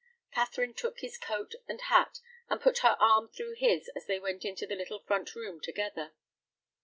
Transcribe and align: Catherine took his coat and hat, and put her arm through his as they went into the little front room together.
Catherine 0.31 0.73
took 0.73 1.01
his 1.01 1.15
coat 1.19 1.53
and 1.67 1.79
hat, 1.79 2.21
and 2.49 2.59
put 2.59 2.79
her 2.79 2.97
arm 2.99 3.27
through 3.29 3.53
his 3.53 3.87
as 3.95 4.07
they 4.07 4.19
went 4.19 4.43
into 4.43 4.65
the 4.65 4.73
little 4.75 5.03
front 5.03 5.35
room 5.35 5.59
together. 5.61 6.13